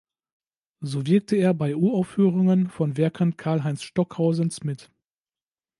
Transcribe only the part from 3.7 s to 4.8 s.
Stockhausens